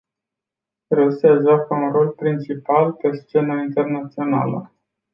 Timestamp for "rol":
1.91-2.09